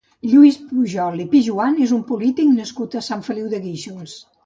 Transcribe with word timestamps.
Lluís 0.29 0.55
Pujol 0.69 1.21
i 1.27 1.27
Pijuan 1.35 1.79
és 1.89 1.95
un 1.99 2.03
polític 2.09 2.53
nascut 2.57 2.99
a 3.03 3.07
Sant 3.13 3.27
Feliu 3.31 3.55
de 3.57 3.65
Guíxols. 3.71 4.23